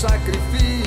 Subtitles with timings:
[0.00, 0.79] Trevas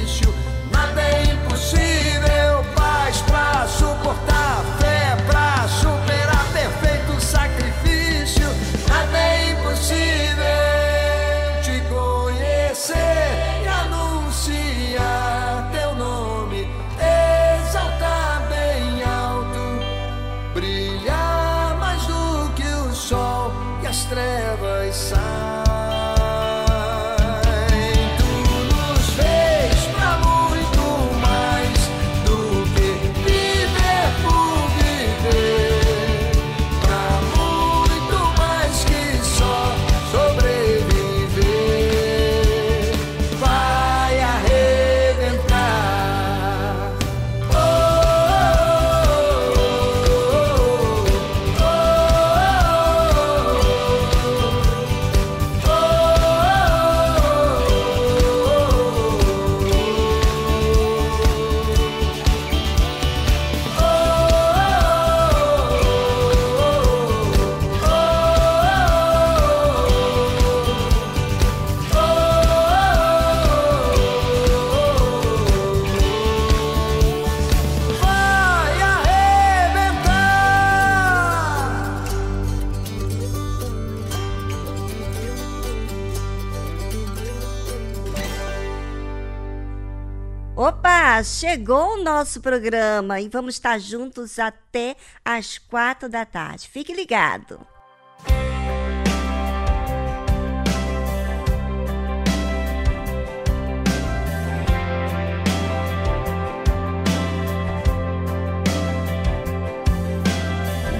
[91.23, 96.67] chegou o nosso programa e vamos estar juntos até às quatro da tarde.
[96.67, 97.59] Fique ligado.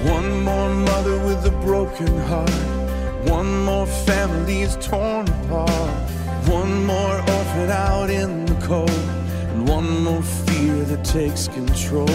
[0.06, 2.50] One more mother with a broken heart.
[3.30, 6.10] One more family is torn apart.
[6.48, 9.23] One more orphan out in the cold.
[9.66, 12.06] One more fear that takes control.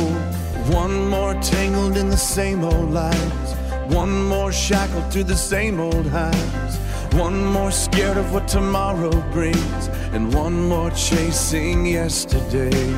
[0.72, 3.56] One more tangled in the same old lies.
[3.88, 6.78] One more shackled to the same old highs.
[7.14, 9.88] One more scared of what tomorrow brings.
[10.14, 12.94] And one more chasing yesterday.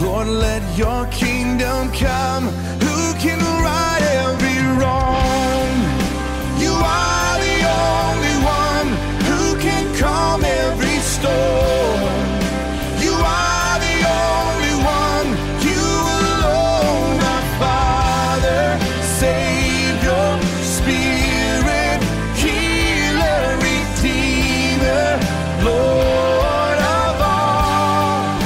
[0.00, 2.44] Lord, let your kingdom come.
[2.86, 5.68] Who can right every wrong?
[6.62, 7.58] You are the
[7.90, 8.88] only one
[9.26, 11.77] who can calm every storm.
[19.18, 22.00] Savior, Spirit,
[22.38, 25.06] Healer, Redeemer,
[25.64, 28.38] Lord of all.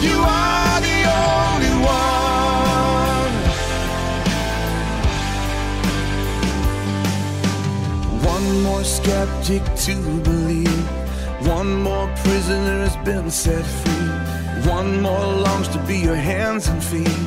[0.00, 3.32] You are the only one.
[8.24, 10.86] One more skeptic to believe.
[11.48, 14.70] One more prisoner has been set free.
[14.70, 17.26] One more longs to be your hands and feet.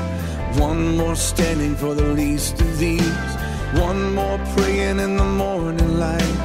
[0.58, 3.36] One more standing for the least of these.
[3.74, 6.36] One more praying in the morning light.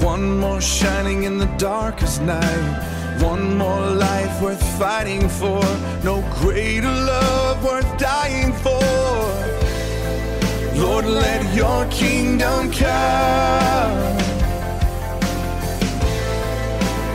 [0.00, 3.20] One more shining in the darkest night.
[3.20, 5.60] One more life worth fighting for.
[6.04, 8.80] No greater love worth dying for.
[10.80, 14.18] Lord, let your kingdom come.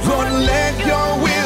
[0.09, 1.42] Lord, let your will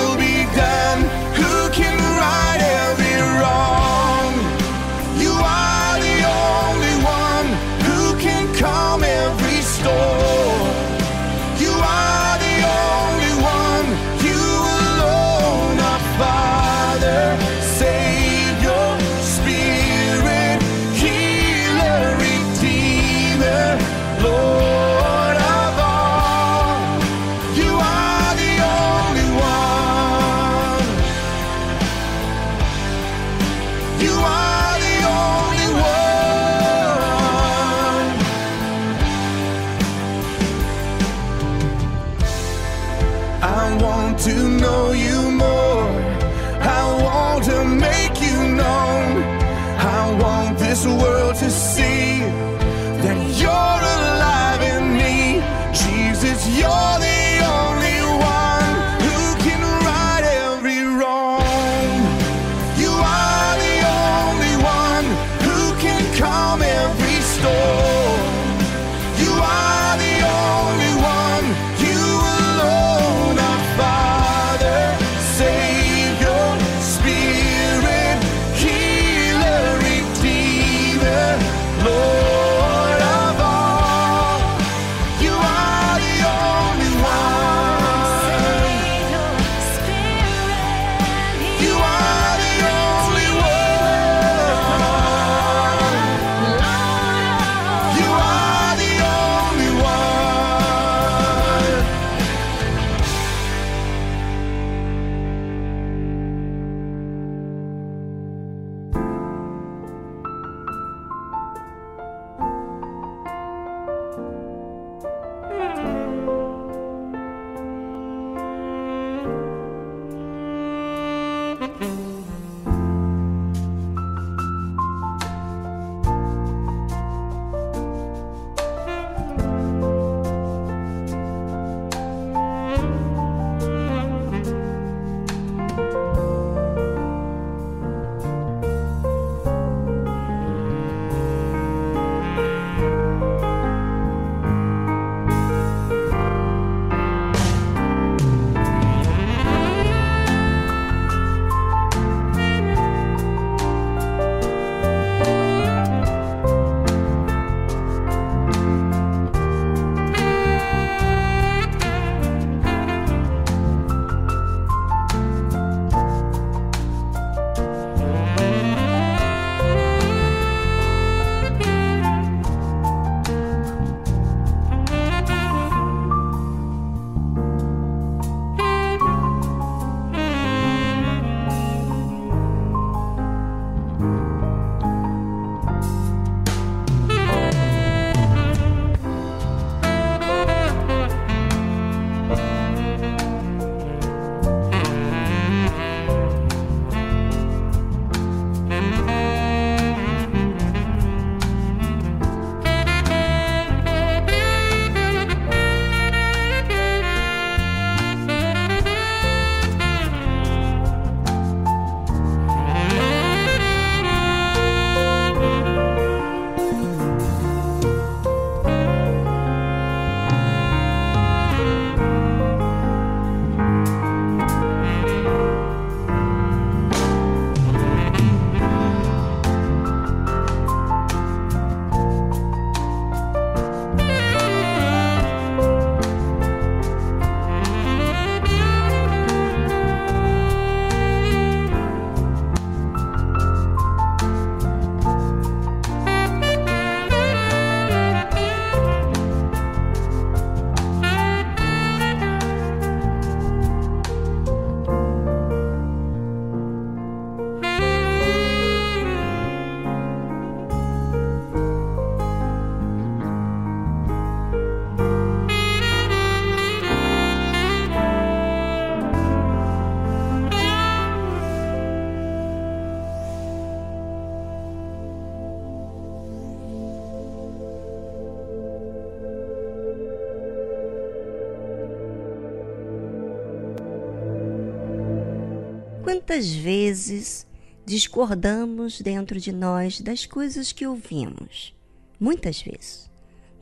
[286.27, 287.47] Quantas vezes
[287.85, 291.73] discordamos dentro de nós das coisas que ouvimos?
[292.19, 293.09] Muitas vezes.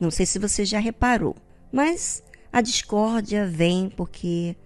[0.00, 1.36] Não sei se você já reparou,
[1.70, 4.56] mas a discórdia vem porque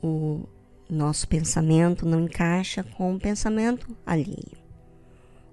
[0.00, 0.44] o
[0.88, 4.56] nosso pensamento não encaixa com o pensamento alheio.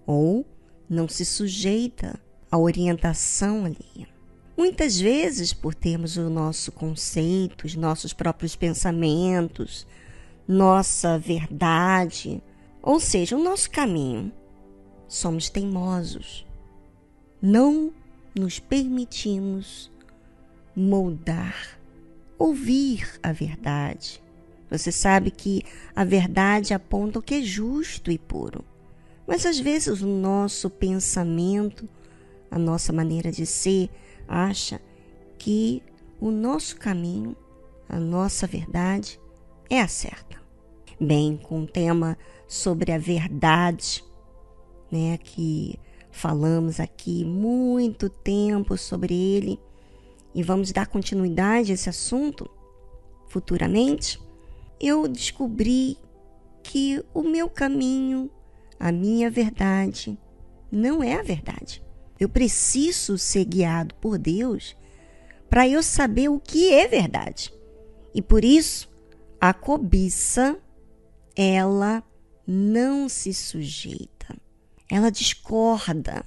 [0.06, 0.46] Ou
[0.88, 2.20] não se sujeita
[2.52, 4.08] à orientação alheia.
[4.56, 9.88] Muitas vezes, por termos o nosso conceito, os nossos próprios pensamentos,
[10.48, 12.42] nossa verdade,
[12.82, 14.32] ou seja, o nosso caminho,
[15.08, 16.46] somos teimosos.
[17.42, 17.92] Não
[18.34, 19.92] nos permitimos
[20.76, 21.78] moldar,
[22.38, 24.24] ouvir a verdade.
[24.70, 25.64] Você sabe que
[25.96, 28.64] a verdade aponta o que é justo e puro.
[29.26, 31.88] Mas às vezes o nosso pensamento,
[32.50, 33.90] a nossa maneira de ser,
[34.28, 34.82] acha
[35.38, 35.84] que
[36.20, 37.36] o nosso caminho,
[37.90, 39.20] a nossa verdade
[39.70, 40.38] é a certa.
[41.00, 44.04] Bem, com o tema sobre a verdade,
[44.92, 45.80] né, que
[46.12, 49.60] falamos aqui muito tempo sobre ele
[50.34, 52.50] e vamos dar continuidade a esse assunto
[53.28, 54.20] futuramente,
[54.80, 55.98] eu descobri
[56.64, 58.30] que o meu caminho
[58.80, 60.18] a minha verdade
[60.72, 61.84] não é a verdade.
[62.20, 64.76] Eu preciso ser guiado por Deus
[65.50, 67.54] para eu saber o que é verdade.
[68.14, 68.90] E por isso,
[69.40, 70.58] a cobiça,
[71.36, 72.04] ela
[72.46, 74.36] não se sujeita.
[74.90, 76.26] Ela discorda.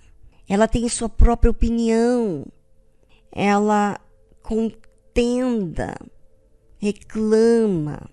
[0.49, 2.47] Ela tem sua própria opinião.
[3.33, 4.01] Ela
[4.43, 5.97] contenda,
[6.79, 8.11] reclama.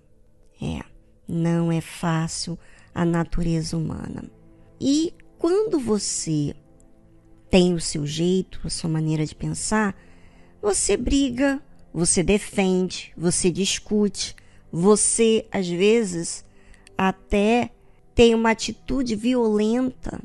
[0.61, 0.83] É,
[1.27, 2.57] não é fácil
[2.93, 4.23] a natureza humana.
[4.79, 6.55] E quando você
[7.49, 9.95] tem o seu jeito, a sua maneira de pensar,
[10.61, 11.61] você briga,
[11.93, 14.35] você defende, você discute,
[14.71, 16.43] você às vezes
[16.97, 17.71] até
[18.13, 20.19] tem uma atitude violenta.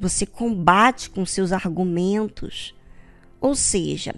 [0.00, 2.74] Você combate com seus argumentos.
[3.40, 4.14] Ou seja,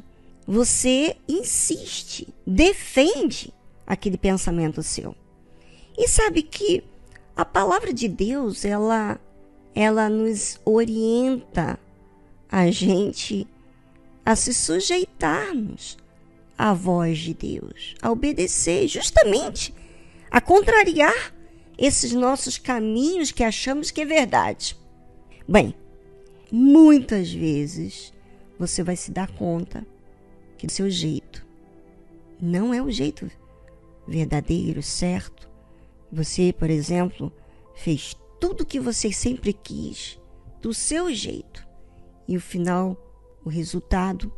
[0.46, 3.52] você insiste, defende
[3.86, 5.14] aquele pensamento seu.
[5.96, 6.82] E sabe que
[7.36, 9.20] a palavra de Deus, ela
[9.74, 11.78] ela nos orienta
[12.50, 13.46] a gente
[14.24, 15.96] a se sujeitarmos
[16.60, 19.74] à voz de Deus, a obedecer, justamente
[20.30, 21.34] a contrariar
[21.78, 24.76] esses nossos caminhos que achamos que é verdade.
[25.48, 25.74] Bem,
[26.52, 28.12] muitas vezes
[28.58, 29.86] você vai se dar conta
[30.58, 31.46] que o seu jeito
[32.38, 33.30] não é o jeito
[34.06, 35.48] verdadeiro, certo,
[36.12, 37.32] você, por exemplo,
[37.74, 40.18] fez tudo o que você sempre quis,
[40.60, 41.66] do seu jeito,
[42.28, 42.96] e o final,
[43.42, 44.30] o resultado,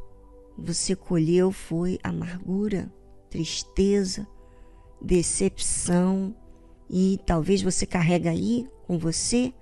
[0.57, 2.93] você colheu foi amargura,
[3.31, 4.27] tristeza,
[5.01, 6.35] decepção,
[6.89, 9.53] e talvez você carrega aí com você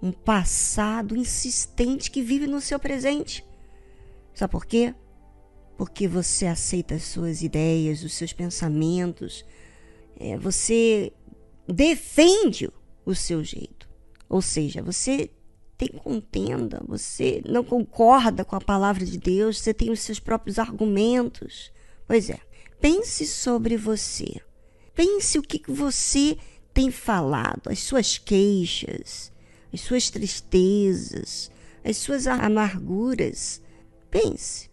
[0.00, 3.44] um passado insistente que vive no seu presente.
[4.32, 4.94] Sabe por quê?
[5.76, 9.44] Porque você aceita as suas ideias, os seus pensamentos,
[10.18, 11.12] é, você
[11.66, 12.70] defende
[13.04, 13.88] o seu jeito.
[14.28, 15.30] Ou seja, você
[15.78, 20.58] tem contenda, você não concorda com a palavra de Deus, você tem os seus próprios
[20.58, 21.70] argumentos.
[22.06, 22.40] Pois é,
[22.80, 24.40] pense sobre você.
[24.92, 26.36] Pense o que você
[26.74, 29.30] tem falado, as suas queixas,
[29.72, 31.48] as suas tristezas,
[31.84, 33.62] as suas amarguras.
[34.10, 34.68] Pense.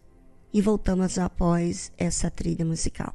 [0.52, 3.14] E voltamos após essa trilha musical.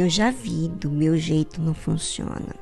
[0.00, 2.56] Eu já vi do meu jeito não funciona.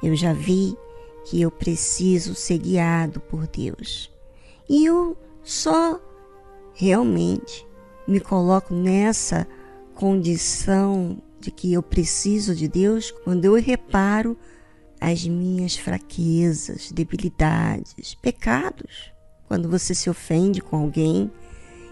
[0.00, 0.76] Eu já vi
[1.24, 4.08] que eu preciso ser guiado por Deus.
[4.68, 6.00] E eu só
[6.72, 7.66] realmente
[8.06, 9.44] me coloco nessa
[9.92, 14.38] condição de que eu preciso de Deus quando eu reparo
[15.00, 19.12] as minhas fraquezas, debilidades, pecados.
[19.48, 21.28] Quando você se ofende com alguém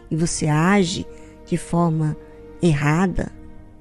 [0.09, 1.05] e você age
[1.45, 2.17] de forma
[2.63, 3.33] errada,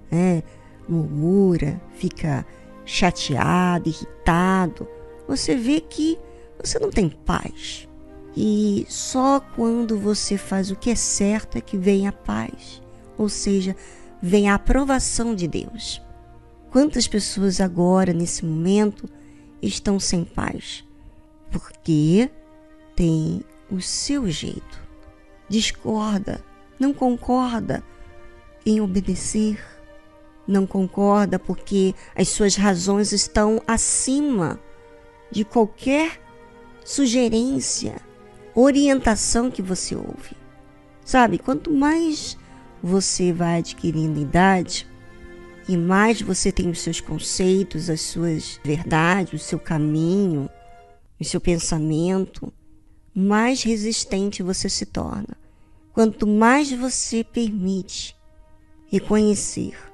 [0.09, 0.41] né?
[0.91, 2.45] Murmura, fica
[2.85, 4.87] chateado, irritado,
[5.27, 6.19] você vê que
[6.59, 7.87] você não tem paz.
[8.35, 12.81] E só quando você faz o que é certo é que vem a paz,
[13.17, 13.75] ou seja,
[14.21, 16.01] vem a aprovação de Deus.
[16.69, 19.09] Quantas pessoas agora, nesse momento,
[19.61, 20.85] estão sem paz?
[21.51, 22.29] Porque
[22.95, 24.81] tem o seu jeito,
[25.49, 26.43] discorda,
[26.79, 27.83] não concorda
[28.65, 29.59] em obedecer,
[30.51, 34.59] não concorda porque as suas razões estão acima
[35.31, 36.21] de qualquer
[36.83, 37.95] sugerência
[38.53, 40.35] orientação que você ouve.
[41.03, 42.37] Sabe, quanto mais
[42.83, 44.87] você vai adquirindo idade
[45.67, 50.49] e mais você tem os seus conceitos, as suas verdades, o seu caminho,
[51.19, 52.51] o seu pensamento,
[53.15, 55.37] mais resistente você se torna.
[55.93, 58.15] Quanto mais você permite
[58.87, 59.90] reconhecer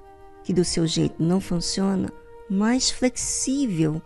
[0.48, 2.10] que do seu jeito não funciona,
[2.50, 4.02] mais flexível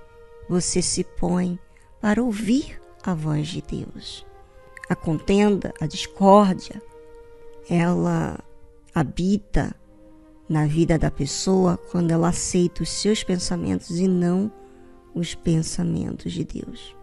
[0.49, 1.57] você se põe
[2.01, 4.25] para ouvir a voz de Deus
[4.91, 6.83] a contenda, a discórdia,
[7.69, 8.37] ela
[8.93, 9.73] habita
[10.49, 14.51] na vida da pessoa quando ela aceita os seus pensamentos e não
[15.15, 16.93] os pensamentos de Deus.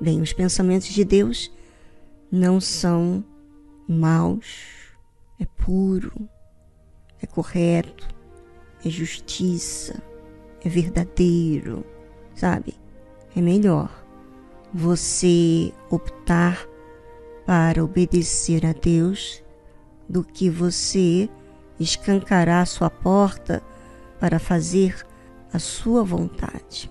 [0.00, 1.52] Bem, os pensamentos de Deus
[2.32, 3.22] não são
[3.86, 4.46] maus,
[5.38, 6.26] é puro,
[7.20, 8.08] é correto,
[8.84, 10.02] é justiça,
[10.64, 11.84] é verdadeiro,
[12.34, 12.74] sabe?
[13.34, 13.90] É melhor
[14.72, 16.66] você optar
[17.46, 19.42] para obedecer a Deus
[20.08, 21.28] do que você
[21.78, 23.62] escancarar sua porta
[24.18, 25.04] para fazer
[25.52, 26.90] a sua vontade.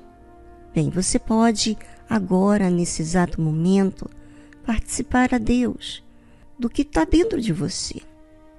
[0.73, 1.77] Bem, você pode
[2.09, 4.09] agora, nesse exato momento,
[4.65, 6.03] participar a Deus
[6.57, 8.01] do que está dentro de você.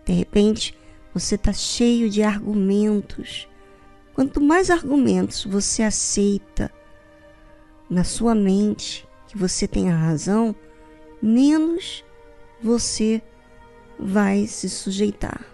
[0.05, 0.75] De repente,
[1.13, 3.49] você está cheio de argumentos.
[4.15, 6.71] Quanto mais argumentos você aceita
[7.89, 10.55] na sua mente que você tem a razão,
[11.23, 12.05] menos
[12.63, 13.23] você
[13.99, 15.45] vai se sujeitar.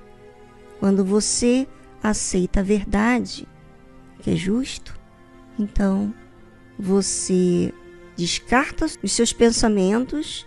[0.78, 1.66] Quando você
[2.02, 3.48] aceita a verdade,
[4.20, 4.98] que é justo,
[5.58, 6.12] então
[6.78, 7.72] você
[8.16, 10.46] descarta os seus pensamentos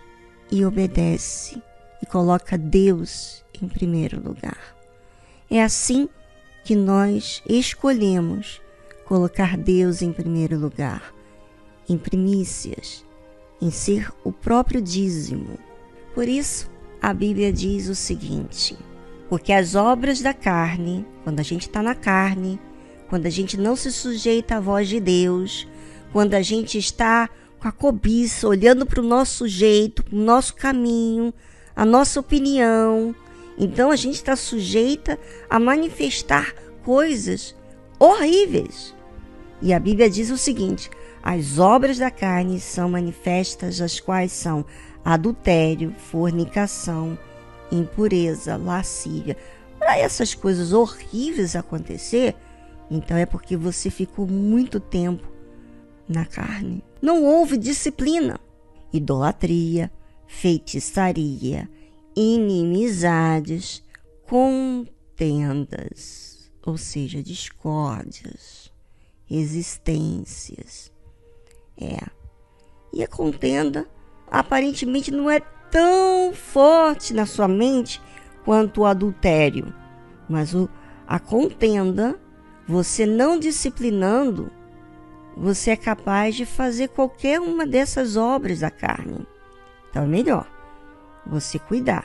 [0.50, 1.60] e obedece
[2.02, 4.79] e coloca Deus em primeiro lugar.
[5.50, 6.08] É assim
[6.62, 8.60] que nós escolhemos
[9.04, 11.12] colocar Deus em primeiro lugar,
[11.88, 13.04] em primícias,
[13.60, 15.58] em ser o próprio dízimo.
[16.14, 16.70] Por isso,
[17.02, 18.78] a Bíblia diz o seguinte:
[19.28, 22.60] porque as obras da carne, quando a gente está na carne,
[23.08, 25.66] quando a gente não se sujeita à voz de Deus,
[26.12, 30.54] quando a gente está com a cobiça, olhando para o nosso jeito, para o nosso
[30.54, 31.34] caminho,
[31.74, 33.12] a nossa opinião,
[33.60, 35.18] então a gente está sujeita
[35.50, 37.54] a manifestar coisas
[37.98, 38.94] horríveis.
[39.60, 40.88] E a Bíblia diz o seguinte:
[41.22, 44.64] as obras da carne são manifestas, as quais são
[45.04, 47.18] adultério, fornicação,
[47.70, 49.36] impureza, lascívia.
[49.78, 52.34] Para essas coisas horríveis acontecer,
[52.90, 55.28] então é porque você ficou muito tempo
[56.08, 56.82] na carne.
[57.00, 58.40] Não houve disciplina.
[58.90, 59.90] Idolatria,
[60.26, 61.68] feitiçaria,
[62.16, 63.82] inimizades,
[64.26, 64.90] contendas,
[66.64, 68.72] ou seja, discórdias,
[69.26, 70.92] resistências,
[71.80, 71.98] é.
[72.92, 73.86] E a contenda
[74.30, 78.02] aparentemente não é tão forte na sua mente
[78.44, 79.72] quanto o adultério.
[80.28, 80.68] Mas o,
[81.06, 82.20] a contenda,
[82.66, 84.50] você não disciplinando,
[85.36, 89.26] você é capaz de fazer qualquer uma dessas obras da carne.
[89.88, 90.59] Então é melhor
[91.30, 92.04] você cuidar,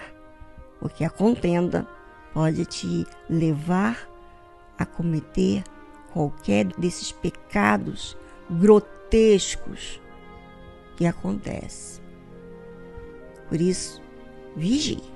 [0.80, 1.88] porque a contenda
[2.34, 4.08] pode te levar
[4.78, 5.64] a cometer
[6.14, 8.18] qualquer desses pecados
[8.50, 10.00] grotescos
[10.96, 12.04] que acontecem.
[13.50, 14.02] Por isso,
[14.56, 15.15] vigie.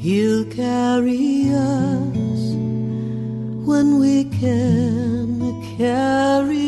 [0.00, 2.54] He'll carry us
[3.66, 6.67] when we can carry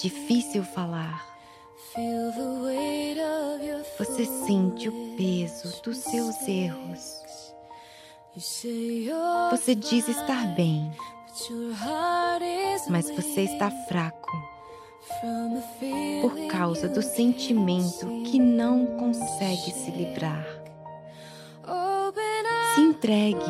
[0.00, 1.26] Difícil falar.
[3.98, 7.22] Você sente o peso dos seus erros.
[9.50, 10.92] Você diz estar bem,
[12.88, 14.30] mas você está fraco
[16.20, 20.46] por causa do sentimento que não consegue se livrar.
[22.74, 23.40] Se entregue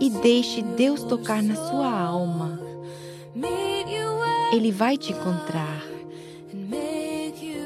[0.00, 2.60] e deixe Deus tocar na sua alma.
[4.52, 5.82] Ele vai te encontrar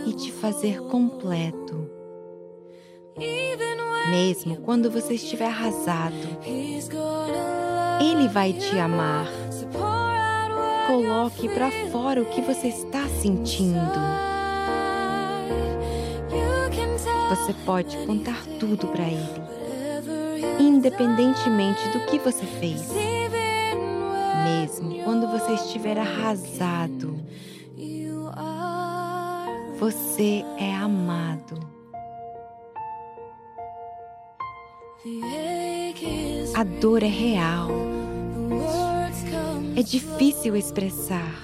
[0.07, 1.89] e te fazer completo.
[4.11, 6.17] Mesmo quando você estiver arrasado,
[8.01, 9.27] Ele vai te amar.
[10.87, 14.01] Coloque para fora o que você está sentindo.
[17.29, 19.43] Você pode contar tudo para Ele,
[20.59, 22.89] independentemente do que você fez.
[24.61, 27.19] Mesmo quando você estiver arrasado,
[29.79, 31.59] você é amado.
[36.55, 37.71] A dor é real.
[39.75, 41.35] É difícil expressar.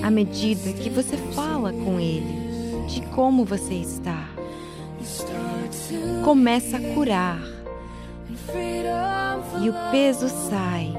[0.00, 4.28] À medida que você fala com ele de como você está,
[6.24, 7.51] começa a curar
[9.62, 10.92] e o peso sai.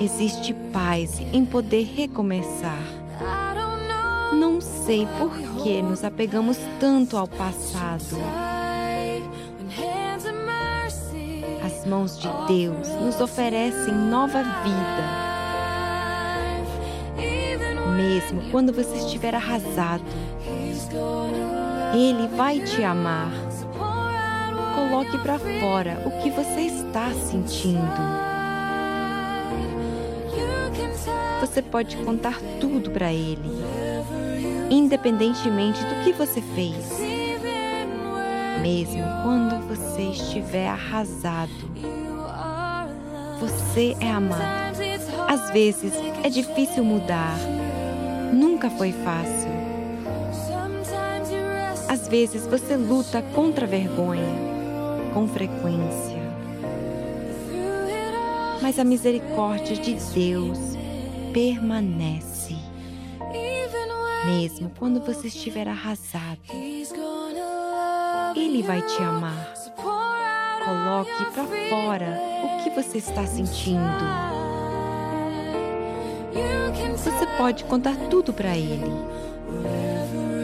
[0.00, 2.82] Existe paz em poder recomeçar.
[4.32, 5.30] Não sei por
[5.62, 8.16] que nos apegamos tanto ao passado.
[11.64, 15.28] As mãos de Deus nos oferecem nova vida.
[17.96, 20.04] Mesmo quando você estiver arrasado,
[21.94, 23.30] Ele vai te amar.
[24.74, 28.28] Coloque para fora o que você está sentindo.
[31.40, 33.64] Você pode contar tudo para Ele,
[34.70, 37.00] independentemente do que você fez.
[38.60, 41.52] Mesmo quando você estiver arrasado,
[43.40, 44.42] você é amado.
[45.28, 47.36] Às vezes é difícil mudar,
[48.32, 49.57] nunca foi fácil.
[52.08, 54.34] Vezes você luta contra a vergonha,
[55.12, 56.16] com frequência.
[58.62, 60.58] Mas a misericórdia de Deus
[61.34, 62.56] permanece.
[64.24, 66.40] Mesmo quando você estiver arrasado,
[68.34, 69.52] Ele vai te amar.
[70.64, 73.78] Coloque para fora o que você está sentindo.
[76.96, 79.27] Você pode contar tudo para Ele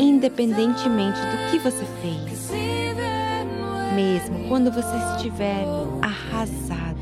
[0.09, 2.51] independentemente do que você fez.
[3.95, 5.65] Mesmo quando você estiver
[6.03, 6.99] arrasado,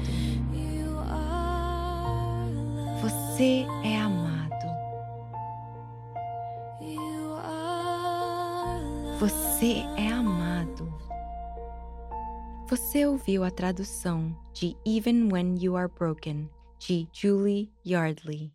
[3.00, 4.32] você é amado.
[9.18, 10.92] Você é amado.
[12.68, 16.48] Você ouviu a tradução de Even When You Are Broken,
[16.78, 18.52] de Julie Yardley.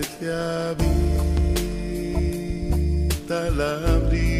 [0.00, 0.88] que habita
[3.50, 4.31] la brisa.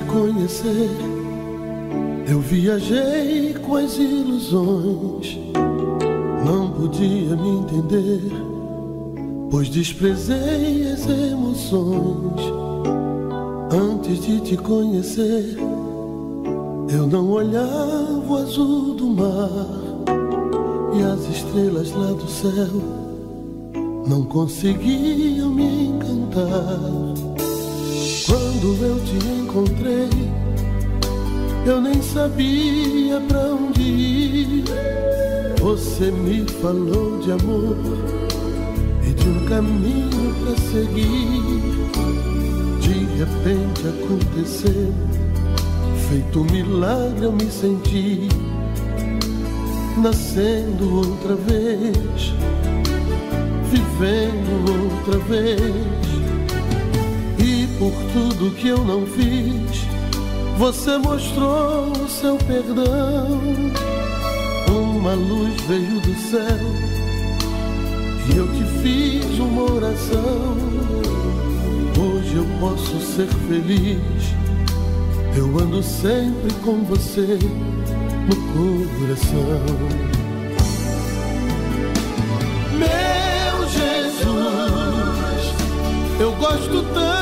[0.00, 0.90] Conhecer,
[2.28, 5.38] eu viajei com as ilusões.
[6.44, 8.22] Não podia me entender,
[9.50, 12.42] pois desprezei as emoções.
[13.70, 15.56] Antes de te conhecer,
[16.88, 19.50] eu não olhava o azul do mar
[20.94, 23.02] e as estrelas lá do céu
[24.06, 27.11] não conseguiam me encantar.
[28.62, 30.08] Quando eu te encontrei,
[31.66, 34.64] eu nem sabia pra onde ir.
[35.60, 37.76] Você me falou de amor
[39.04, 41.42] e de um caminho pra seguir.
[42.80, 44.94] De repente aconteceu,
[46.08, 48.28] feito um milagre eu me senti
[50.00, 52.32] nascendo outra vez,
[53.72, 56.11] vivendo outra vez.
[57.82, 59.84] Por tudo que eu não fiz,
[60.56, 63.40] você mostrou o seu perdão.
[64.68, 66.60] Uma luz veio do céu
[68.32, 70.56] e eu te fiz uma oração.
[71.98, 73.98] Hoje eu posso ser feliz.
[75.36, 77.36] Eu ando sempre com você
[78.28, 78.36] no
[79.00, 79.60] coração.
[82.78, 84.22] Meu Jesus,
[86.20, 87.21] eu gosto tanto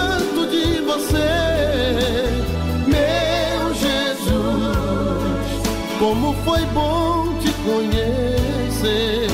[6.11, 9.29] como foi bom te conhecer.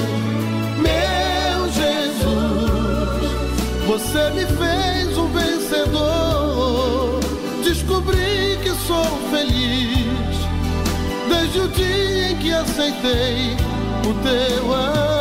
[0.76, 3.30] Meu Jesus,
[3.86, 7.20] você me fez um vencedor.
[7.64, 10.36] Descobri que sou feliz
[11.30, 13.56] desde o dia em que aceitei
[14.04, 15.15] o teu amor.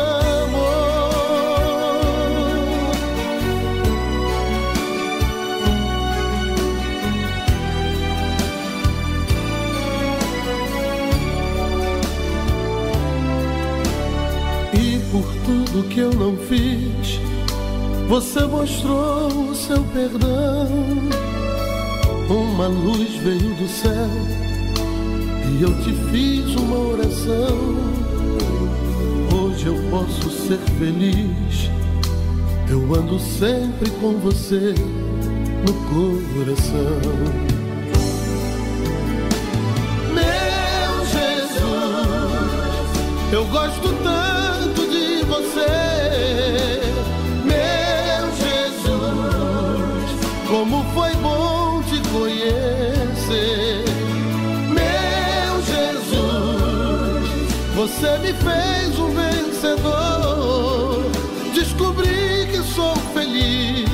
[15.76, 17.20] Tudo que eu não fiz,
[18.08, 20.68] você mostrou o seu perdão.
[22.30, 24.08] Uma luz veio do céu
[25.50, 27.76] e eu te fiz uma oração.
[29.34, 31.70] Hoje eu posso ser feliz.
[32.70, 34.74] Eu ando sempre com você
[35.66, 37.00] no coração.
[40.14, 41.62] Meu Jesus,
[43.32, 44.45] eu gosto tanto
[50.48, 53.86] como foi bom te conhecer.
[57.76, 61.04] Você me fez um vencedor.
[61.54, 63.86] Descobri que sou feliz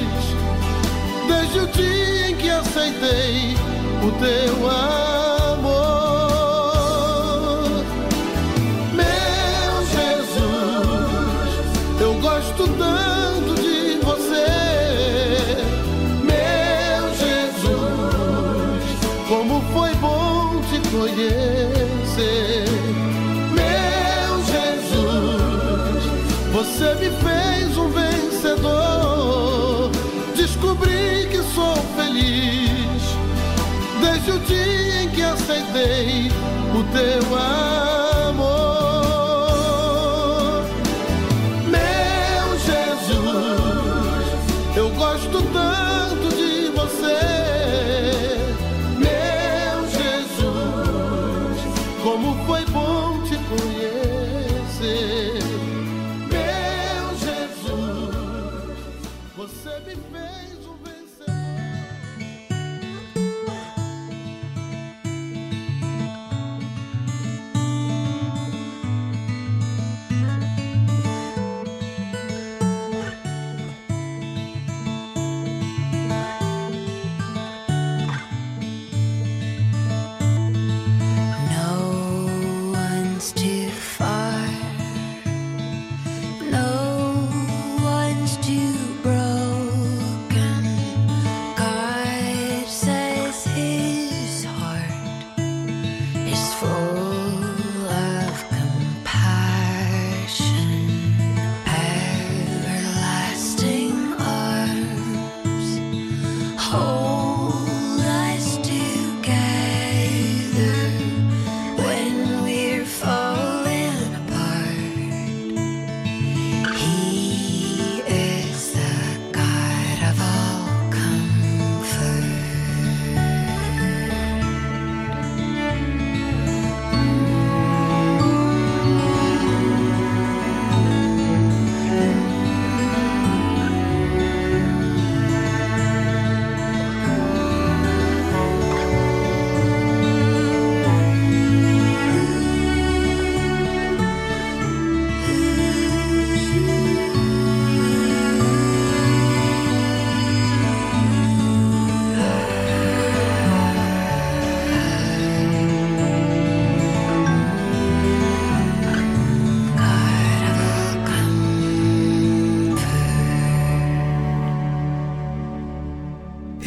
[1.28, 3.56] desde o dia em que aceitei
[4.02, 5.21] o teu amor.
[21.12, 22.64] Conhecer.
[26.52, 29.90] Você me fez um vencedor.
[30.36, 33.02] Descobri que sou feliz
[34.00, 36.30] desde o dia em que aceitei
[36.74, 37.71] o teu amor.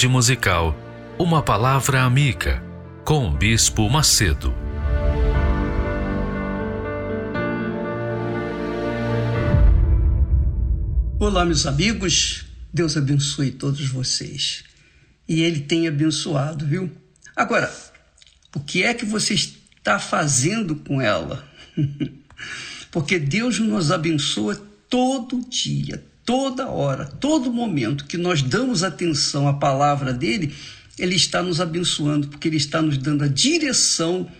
[0.00, 0.74] Tarde musical,
[1.18, 2.62] uma palavra amiga
[3.04, 4.54] com o Bispo Macedo.
[11.18, 12.46] Olá, meus amigos.
[12.72, 14.64] Deus abençoe todos vocês.
[15.28, 16.90] E Ele tem abençoado, viu?
[17.36, 17.70] Agora,
[18.56, 21.46] o que é que você está fazendo com ela?
[22.90, 24.56] Porque Deus nos abençoa
[24.88, 30.54] todo dia, toda hora, todo momento que nós damos atenção à palavra dele,
[30.96, 34.30] ele está nos abençoando, porque ele está nos dando a direção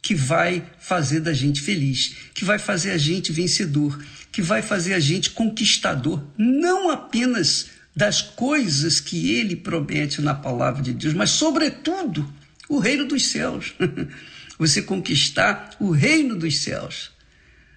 [0.00, 4.94] que vai fazer da gente feliz, que vai fazer a gente vencedor, que vai fazer
[4.94, 11.30] a gente conquistador, não apenas das coisas que ele promete na palavra de Deus, mas,
[11.30, 12.32] sobretudo,
[12.68, 13.74] o reino dos céus.
[14.56, 17.10] Você conquistar o reino dos céus.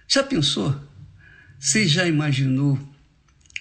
[0.06, 0.80] Já pensou?
[1.58, 2.78] Você já imaginou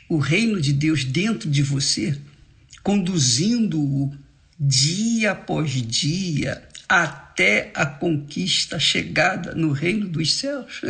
[0.08, 2.18] o reino de Deus dentro de você,
[2.82, 4.14] conduzindo-o
[4.60, 10.82] dia após dia até a conquista, chegada no reino dos céus.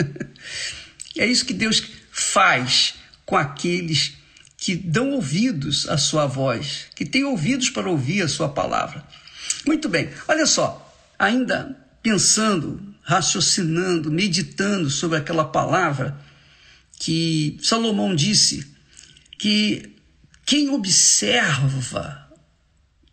[1.17, 2.95] é isso que Deus faz
[3.25, 4.13] com aqueles
[4.57, 9.05] que dão ouvidos à sua voz, que têm ouvidos para ouvir a sua palavra.
[9.65, 16.17] Muito bem, olha só, ainda pensando, raciocinando, meditando sobre aquela palavra
[16.99, 18.72] que Salomão disse
[19.43, 19.97] que
[20.45, 22.31] quem observa,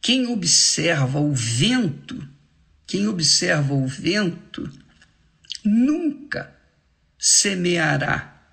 [0.00, 2.24] quem observa o vento,
[2.86, 4.70] quem observa o vento,
[5.64, 6.54] nunca
[7.18, 8.44] semeará.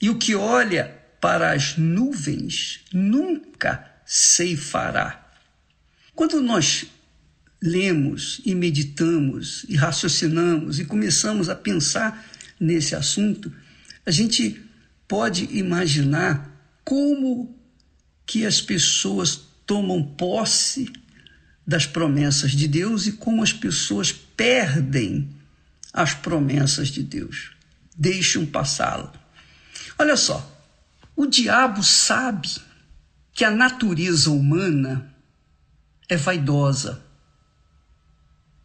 [0.00, 5.30] E o que olha para as nuvens nunca ceifará.
[6.14, 6.86] Quando nós
[7.60, 12.26] lemos e meditamos e raciocinamos e começamos a pensar
[12.58, 13.52] nesse assunto,
[14.06, 14.58] a gente
[15.06, 16.53] pode imaginar
[16.84, 17.58] como
[18.26, 20.92] que as pessoas tomam posse
[21.66, 25.30] das promessas de Deus e como as pessoas perdem
[25.92, 27.52] as promessas de Deus,
[27.96, 29.12] deixam passá-la.
[29.98, 30.52] Olha só,
[31.16, 32.50] o diabo sabe
[33.32, 35.14] que a natureza humana
[36.08, 37.02] é vaidosa,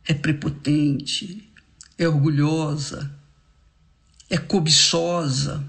[0.05, 1.49] é prepotente,
[1.97, 3.13] é orgulhosa,
[4.29, 5.63] é cobiçosa,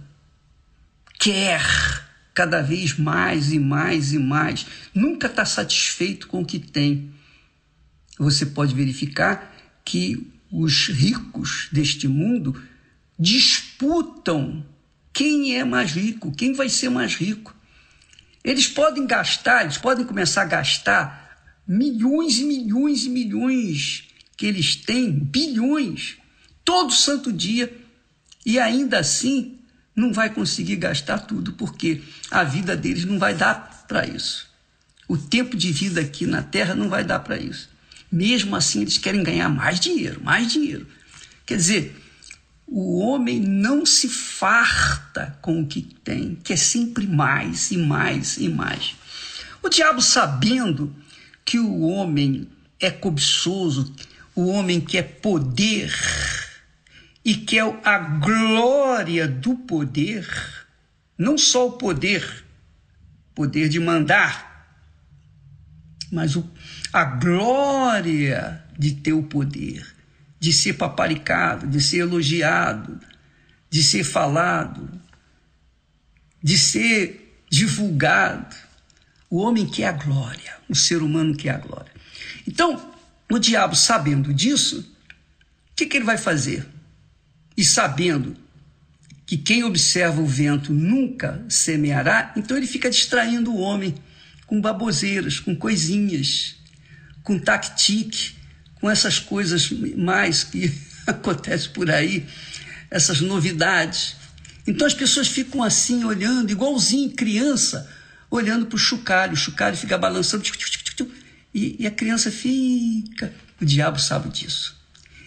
[1.18, 7.10] quer cada vez mais e mais e mais, nunca está satisfeito com o que tem.
[8.18, 9.54] Você pode verificar
[9.84, 12.60] que os ricos deste mundo
[13.18, 14.64] disputam
[15.12, 17.54] quem é mais rico, quem vai ser mais rico.
[18.42, 21.20] Eles podem gastar, eles podem começar a gastar
[21.66, 26.16] milhões e milhões e milhões que eles têm, bilhões,
[26.64, 27.72] todo santo dia,
[28.44, 29.59] e ainda assim
[30.00, 34.48] não vai conseguir gastar tudo, porque a vida deles não vai dar para isso.
[35.06, 37.68] O tempo de vida aqui na Terra não vai dar para isso.
[38.10, 40.86] Mesmo assim, eles querem ganhar mais dinheiro, mais dinheiro.
[41.44, 42.00] Quer dizer,
[42.66, 48.36] o homem não se farta com o que tem, que é sempre mais e mais
[48.38, 48.94] e mais.
[49.62, 50.94] O diabo, sabendo
[51.44, 52.48] que o homem
[52.78, 53.92] é cobiçoso,
[54.34, 55.92] o homem quer poder
[57.24, 60.26] e quer a glória do poder,
[61.18, 62.44] não só o poder,
[63.34, 64.50] poder de mandar,
[66.10, 66.50] mas o,
[66.92, 69.86] a glória de ter o poder,
[70.38, 72.98] de ser paparicado, de ser elogiado,
[73.68, 74.90] de ser falado,
[76.42, 78.56] de ser divulgado.
[79.28, 81.92] O homem quer a glória, o ser humano quer a glória.
[82.48, 82.92] Então,
[83.30, 84.80] o diabo, sabendo disso,
[85.70, 86.66] o que, que ele vai fazer?
[87.60, 88.34] E sabendo
[89.26, 93.94] que quem observa o vento nunca semeará, então ele fica distraindo o homem
[94.46, 96.54] com baboseiras, com coisinhas,
[97.22, 98.34] com tactique,
[98.76, 100.72] com essas coisas mais que
[101.06, 102.26] acontecem por aí,
[102.90, 104.16] essas novidades.
[104.66, 107.86] Então as pessoas ficam assim, olhando, igualzinho criança,
[108.30, 109.34] olhando para o chocalho.
[109.34, 110.42] O chocalho fica balançando,
[111.52, 113.34] e, e a criança fica.
[113.60, 114.79] O diabo sabe disso.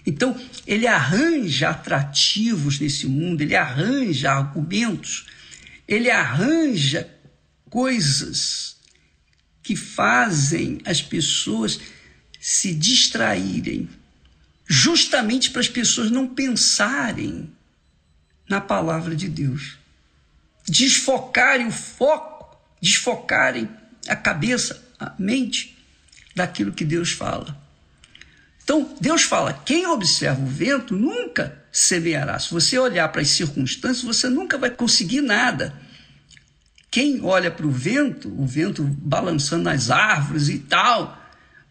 [0.05, 5.27] Então, ele arranja atrativos nesse mundo, ele arranja argumentos,
[5.87, 7.09] ele arranja
[7.69, 8.75] coisas
[9.61, 11.79] que fazem as pessoas
[12.39, 13.89] se distraírem,
[14.67, 17.49] justamente para as pessoas não pensarem
[18.49, 19.77] na palavra de Deus,
[20.67, 23.69] desfocarem o foco, desfocarem
[24.09, 25.77] a cabeça, a mente
[26.35, 27.62] daquilo que Deus fala.
[28.63, 32.39] Então, Deus fala: quem observa o vento nunca semeará.
[32.39, 35.73] Se você olhar para as circunstâncias, você nunca vai conseguir nada.
[36.89, 41.19] Quem olha para o vento, o vento balançando nas árvores e tal,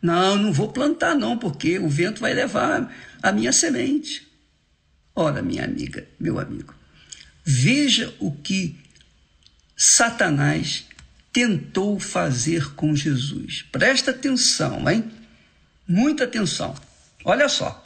[0.03, 4.27] não, não vou plantar não, porque o vento vai levar a minha semente.
[5.15, 6.75] Ora, minha amiga, meu amigo,
[7.45, 8.77] veja o que
[9.77, 10.87] Satanás
[11.33, 13.65] tentou fazer com Jesus.
[13.71, 15.22] Presta atenção, hein?
[15.87, 16.75] Muita atenção.
[17.25, 17.83] Olha só.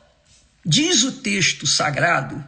[0.64, 2.44] Diz o texto sagrado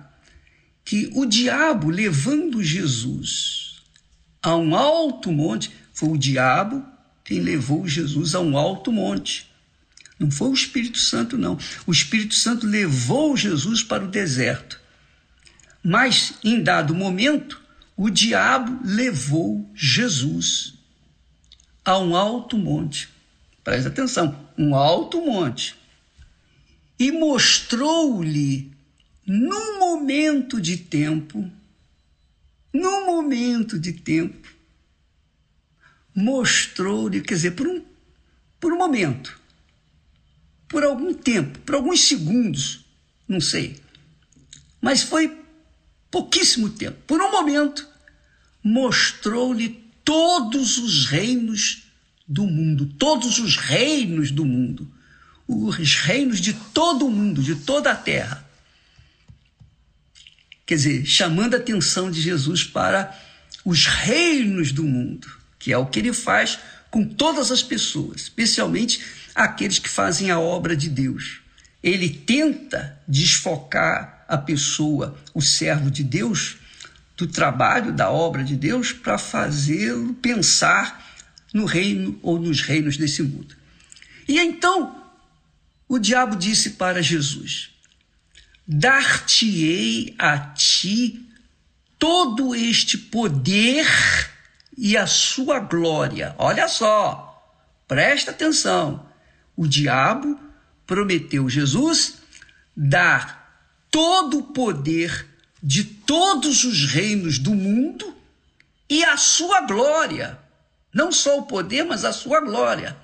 [0.85, 3.83] que o diabo levando Jesus
[4.43, 5.71] a um alto monte.
[5.93, 6.85] Foi o diabo
[7.25, 9.49] quem levou Jesus a um alto monte.
[10.19, 11.59] Não foi o Espírito Santo, não.
[11.87, 14.81] O Espírito Santo levou Jesus para o deserto.
[15.83, 17.61] Mas, em dado momento,
[17.97, 20.75] o diabo levou Jesus
[21.85, 23.09] a um alto monte.
[23.69, 25.77] Presta atenção, um alto monte.
[26.99, 28.73] E mostrou-lhe,
[29.27, 31.47] num momento de tempo,
[32.73, 34.49] num momento de tempo,
[36.15, 37.85] mostrou-lhe, quer dizer, por um,
[38.59, 39.39] por um momento,
[40.67, 42.87] por algum tempo, por alguns segundos,
[43.29, 43.79] não sei,
[44.81, 45.45] mas foi
[46.11, 47.87] pouquíssimo tempo, por um momento,
[48.65, 51.88] mostrou-lhe todos os reinos
[52.29, 54.87] do mundo, todos os reinos do mundo,
[55.47, 58.49] os reinos de todo o mundo, de toda a terra
[60.69, 63.19] quer dizer, chamando a atenção de Jesus para
[63.65, 65.27] os reinos do mundo,
[65.59, 66.59] que é o que ele faz
[66.91, 69.01] com todas as pessoas, especialmente
[69.35, 71.41] aqueles que fazem a obra de Deus.
[71.83, 76.59] Ele tenta desfocar a pessoa, o servo de Deus,
[77.17, 81.08] do trabalho, da obra de Deus, para fazê-lo pensar
[81.53, 83.57] no reino ou nos reinos desse mundo.
[84.27, 85.05] E então
[85.89, 87.71] o diabo disse para Jesus:
[88.67, 91.27] dar-te-ei a ti
[91.99, 93.87] todo este poder
[94.77, 96.35] e a sua glória.
[96.39, 97.57] Olha só,
[97.89, 99.09] presta atenção.
[99.57, 100.39] O diabo
[100.87, 102.19] prometeu Jesus
[102.77, 105.27] dar todo o poder
[105.63, 108.15] de todos os reinos do mundo
[108.89, 110.39] e a sua glória.
[110.99, 112.97] Não só o poder, mas a sua glória.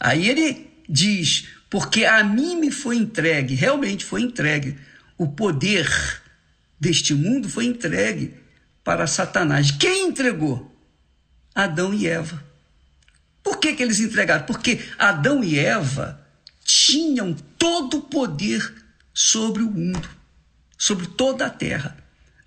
[0.00, 4.76] Aí ele diz: porque a mim me foi entregue, realmente foi entregue,
[5.16, 5.88] o poder
[6.80, 8.34] deste mundo foi entregue
[8.82, 9.70] para Satanás.
[9.70, 10.76] Quem entregou?
[11.54, 12.44] Adão e Eva.
[13.40, 14.46] Por que, que eles entregaram?
[14.46, 16.20] Porque Adão e Eva
[16.64, 18.74] tinham todo o poder
[19.14, 20.10] sobre o mundo,
[20.76, 21.96] sobre toda a terra.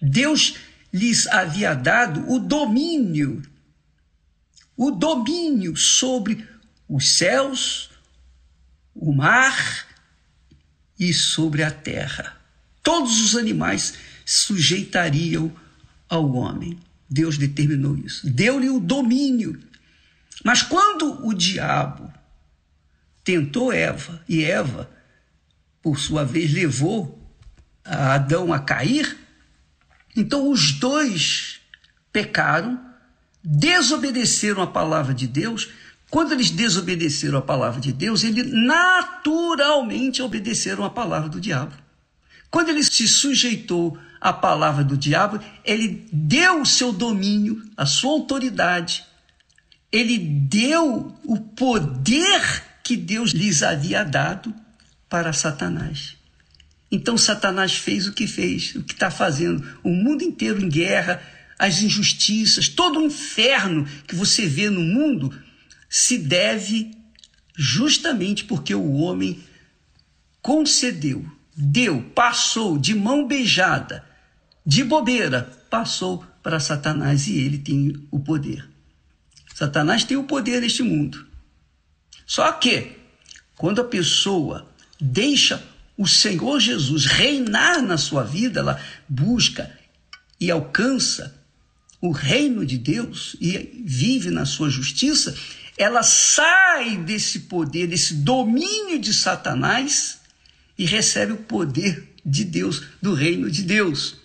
[0.01, 0.55] Deus
[0.97, 3.41] lhes havia dado o domínio,
[4.75, 6.47] o domínio sobre
[6.89, 7.89] os céus,
[8.95, 9.87] o mar
[10.99, 12.35] e sobre a terra.
[12.81, 13.93] Todos os animais
[14.25, 15.51] sujeitariam
[16.09, 16.79] ao homem.
[17.09, 18.29] Deus determinou isso.
[18.29, 19.59] Deu-lhe o domínio.
[20.43, 22.11] Mas quando o diabo
[23.23, 24.89] tentou Eva e Eva,
[25.81, 27.17] por sua vez, levou
[27.83, 29.26] Adão a cair,
[30.17, 31.61] então os dois
[32.11, 32.79] pecaram,
[33.43, 35.69] desobedeceram a palavra de Deus.
[36.09, 41.73] Quando eles desobedeceram a palavra de Deus, eles naturalmente obedeceram a palavra do diabo.
[42.49, 48.13] Quando ele se sujeitou à palavra do diabo, ele deu o seu domínio, a sua
[48.13, 49.05] autoridade,
[49.91, 54.53] ele deu o poder que Deus lhes havia dado
[55.07, 56.17] para Satanás.
[56.91, 61.21] Então Satanás fez o que fez, o que está fazendo, o mundo inteiro em guerra,
[61.59, 65.33] as injustiças, todo o inferno que você vê no mundo
[65.89, 66.91] se deve
[67.55, 69.39] justamente porque o homem
[70.41, 71.25] concedeu,
[71.55, 74.05] deu, passou de mão beijada,
[74.65, 78.69] de bobeira, passou para Satanás e ele tem o poder.
[79.53, 81.25] Satanás tem o poder neste mundo.
[82.25, 82.91] Só que,
[83.55, 84.69] quando a pessoa
[85.01, 85.63] deixa
[85.97, 89.71] o Senhor Jesus reinar na sua vida, ela busca
[90.39, 91.35] e alcança
[91.99, 95.35] o reino de Deus e vive na sua justiça,
[95.77, 100.19] ela sai desse poder, desse domínio de Satanás
[100.77, 104.17] e recebe o poder de Deus, do reino de Deus.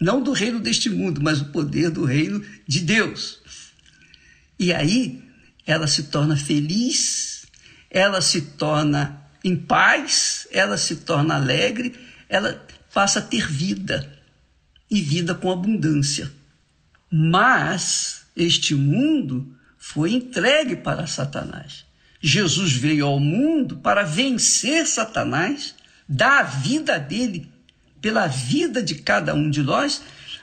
[0.00, 3.38] Não do reino deste mundo, mas o poder do reino de Deus.
[4.58, 5.22] E aí
[5.66, 7.46] ela se torna feliz,
[7.90, 11.94] ela se torna em paz, ela se torna alegre,
[12.28, 14.12] ela passa a ter vida
[14.90, 16.30] e vida com abundância.
[17.10, 21.84] Mas este mundo foi entregue para Satanás.
[22.20, 25.74] Jesus veio ao mundo para vencer Satanás,
[26.06, 27.50] dar a vida dele
[28.00, 30.02] pela vida de cada um de nós,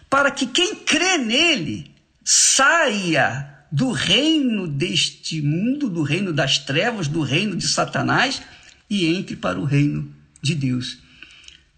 [0.10, 1.92] para que quem crê nele
[2.24, 8.42] saia do reino deste mundo, do reino das trevas, do reino de Satanás
[8.90, 11.00] e entre para o reino de Deus.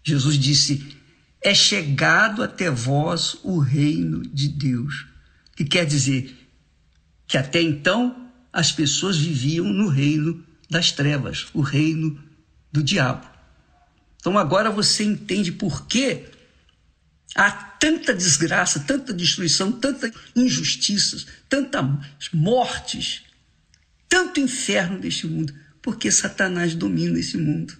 [0.02, 0.96] Jesus disse:
[1.42, 5.06] É chegado até vós o reino de Deus.
[5.56, 6.36] Que quer dizer
[7.26, 12.18] que até então as pessoas viviam no reino das trevas, o reino
[12.72, 13.28] do diabo.
[14.16, 16.24] Então agora você entende por que
[17.34, 23.22] há tanta desgraça, tanta destruição, tanta injustiças, tantas mortes,
[24.08, 27.76] tanto inferno deste mundo, porque Satanás domina esse mundo.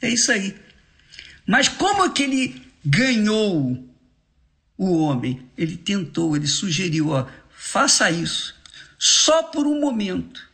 [0.00, 0.56] É isso aí.
[1.46, 3.88] Mas como é que ele ganhou
[4.76, 5.48] o homem?
[5.56, 8.54] Ele tentou, ele sugeriu, ó, faça isso.
[8.98, 10.48] Só por um momento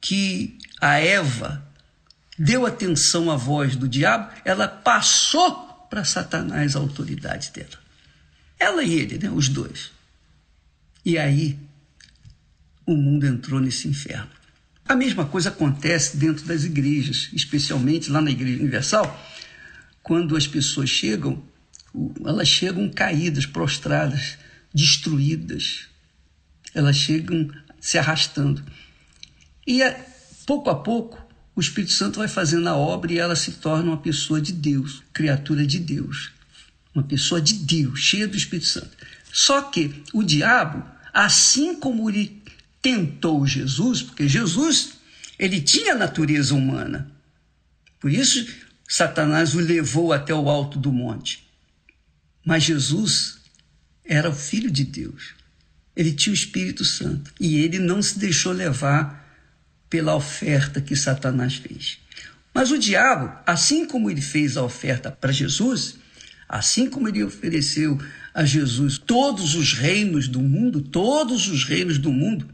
[0.00, 1.66] que a Eva
[2.38, 7.80] deu atenção à voz do diabo, ela passou para Satanás a autoridade dela.
[8.58, 9.92] Ela e ele, né, os dois.
[11.04, 11.58] E aí
[12.86, 14.30] o mundo entrou nesse inferno.
[14.88, 19.20] A mesma coisa acontece dentro das igrejas, especialmente lá na Igreja Universal,
[20.02, 21.42] quando as pessoas chegam,
[22.24, 24.36] elas chegam caídas, prostradas,
[24.74, 25.86] destruídas.
[26.74, 28.62] Elas chegam se arrastando.
[29.66, 29.80] E
[30.46, 31.22] pouco a pouco,
[31.54, 35.02] o Espírito Santo vai fazendo a obra e ela se torna uma pessoa de Deus,
[35.12, 36.32] criatura de Deus.
[36.94, 38.90] Uma pessoa de Deus, cheia do Espírito Santo.
[39.32, 42.41] Só que o diabo, assim como ele
[42.82, 44.94] tentou Jesus, porque Jesus
[45.38, 47.10] ele tinha natureza humana.
[47.98, 48.46] Por isso
[48.86, 51.48] Satanás o levou até o alto do monte.
[52.44, 53.38] Mas Jesus
[54.04, 55.34] era o filho de Deus.
[55.96, 59.22] Ele tinha o Espírito Santo e ele não se deixou levar
[59.88, 61.98] pela oferta que Satanás fez.
[62.52, 65.96] Mas o diabo, assim como ele fez a oferta para Jesus,
[66.48, 67.98] assim como ele ofereceu
[68.34, 72.48] a Jesus todos os reinos do mundo, todos os reinos do mundo,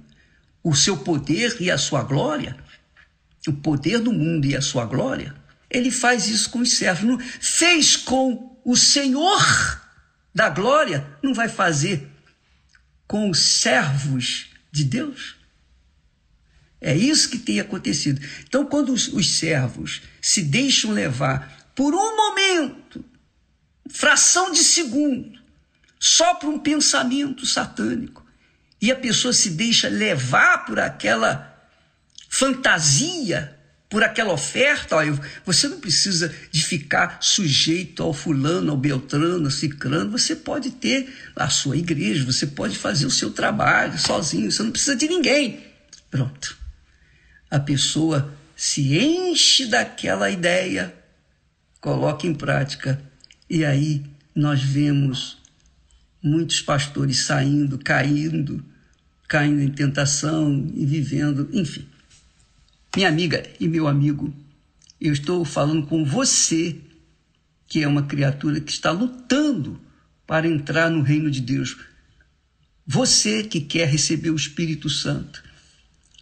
[0.62, 2.56] o seu poder e a sua glória,
[3.46, 5.34] o poder do mundo e a sua glória,
[5.70, 7.22] ele faz isso com os servos.
[7.40, 9.80] Fez com o Senhor
[10.34, 12.08] da glória, não vai fazer
[13.06, 15.36] com os servos de Deus?
[16.80, 18.20] É isso que tem acontecido.
[18.46, 23.04] Então, quando os, os servos se deixam levar por um momento,
[23.90, 25.38] fração de segundo,
[25.98, 28.24] só por um pensamento satânico,
[28.80, 31.56] e a pessoa se deixa levar por aquela
[32.28, 33.56] fantasia,
[33.88, 39.50] por aquela oferta, olha, você não precisa de ficar sujeito ao fulano, ao beltrano, ao
[39.50, 44.62] ciclano, você pode ter a sua igreja, você pode fazer o seu trabalho sozinho, você
[44.62, 45.64] não precisa de ninguém.
[46.10, 46.58] Pronto
[47.50, 50.94] a pessoa se enche daquela ideia,
[51.80, 53.00] coloca em prática,
[53.48, 54.04] e aí
[54.34, 55.37] nós vemos
[56.22, 58.64] muitos pastores saindo, caindo,
[59.26, 61.86] caindo em tentação e vivendo, enfim.
[62.96, 64.34] Minha amiga e meu amigo,
[65.00, 66.76] eu estou falando com você,
[67.66, 69.80] que é uma criatura que está lutando
[70.26, 71.76] para entrar no reino de Deus.
[72.86, 75.44] Você que quer receber o Espírito Santo.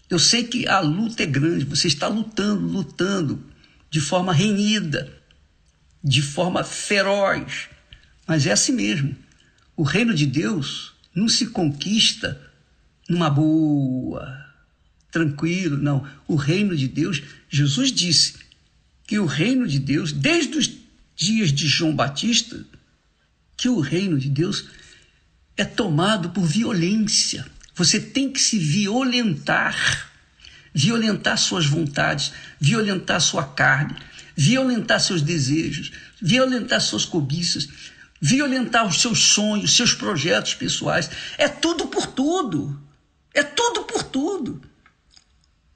[0.08, 3.44] Eu sei que a luta é grande, você está lutando, lutando
[3.90, 5.12] de forma renhida,
[6.02, 7.68] de forma feroz,
[8.26, 9.16] mas é assim mesmo.
[9.76, 12.40] O reino de Deus não se conquista
[13.08, 14.44] numa boa,
[15.10, 16.06] tranquilo, não.
[16.26, 18.34] O reino de Deus, Jesus disse
[19.06, 20.70] que o reino de Deus, desde os
[21.14, 22.64] dias de João Batista,
[23.56, 24.66] que o reino de Deus
[25.56, 27.46] é tomado por violência.
[27.74, 30.10] Você tem que se violentar,
[30.74, 33.96] violentar suas vontades, violentar sua carne,
[34.36, 37.68] violentar seus desejos, violentar suas cobiças,
[38.20, 41.10] violentar os seus sonhos, seus projetos pessoais.
[41.38, 42.80] É tudo por tudo.
[43.34, 44.62] É tudo por tudo.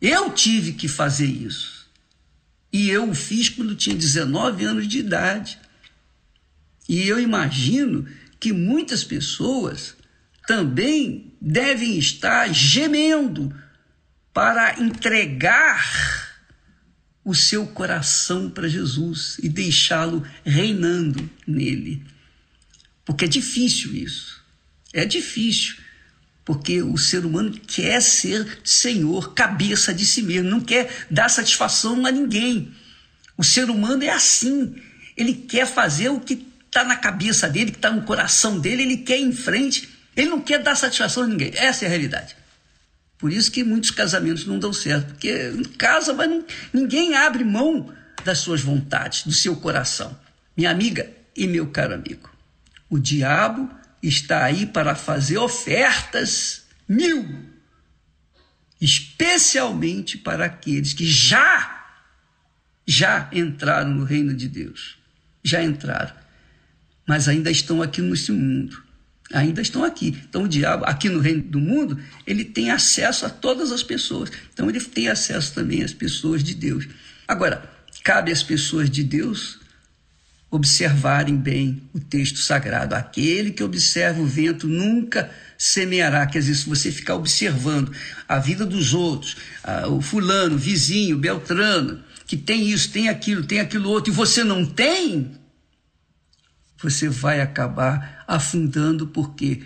[0.01, 1.88] Eu tive que fazer isso.
[2.72, 5.59] E eu o fiz quando tinha 19 anos de idade.
[6.88, 8.07] E eu imagino
[8.38, 9.95] que muitas pessoas
[10.47, 13.55] também devem estar gemendo
[14.32, 16.30] para entregar
[17.24, 22.03] o seu coração para Jesus e deixá-lo reinando nele.
[23.13, 24.43] Porque é difícil isso.
[24.93, 25.77] É difícil.
[26.45, 32.05] Porque o ser humano quer ser senhor, cabeça de si mesmo, não quer dar satisfação
[32.07, 32.73] a ninguém.
[33.37, 34.75] O ser humano é assim.
[35.17, 38.97] Ele quer fazer o que está na cabeça dele, que está no coração dele, ele
[38.99, 41.53] quer ir em frente ele não quer dar satisfação a ninguém.
[41.55, 42.37] Essa é a realidade.
[43.19, 47.93] Por isso que muitos casamentos não dão certo, porque casa, mas não, ninguém abre mão
[48.25, 50.19] das suas vontades, do seu coração.
[50.57, 52.30] Minha amiga e meu caro amigo,
[52.91, 53.70] o diabo
[54.03, 57.49] está aí para fazer ofertas mil,
[58.80, 61.78] especialmente para aqueles que já
[62.86, 64.99] já entraram no reino de Deus,
[65.45, 66.12] já entraram,
[67.07, 68.91] mas ainda estão aqui nesse mundo
[69.32, 70.18] ainda estão aqui.
[70.28, 74.30] Então o diabo, aqui no reino do mundo, ele tem acesso a todas as pessoas.
[74.53, 76.88] Então ele tem acesso também às pessoas de Deus.
[77.26, 77.62] Agora,
[78.03, 79.60] cabe às pessoas de Deus
[80.51, 82.95] observarem bem o texto sagrado.
[82.95, 86.27] Aquele que observa o vento nunca semeará.
[86.27, 87.93] Quer dizer, se você ficar observando
[88.29, 89.37] a vida dos outros,
[89.89, 94.65] o fulano, vizinho, Beltrano, que tem isso, tem aquilo, tem aquilo outro, e você não
[94.67, 95.33] tem,
[96.83, 99.63] você vai acabar afundando, porque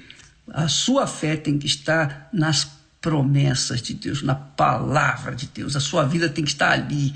[0.51, 2.69] a sua fé tem que estar nas
[3.01, 5.77] promessas de Deus, na palavra de Deus.
[5.77, 7.15] A sua vida tem que estar ali.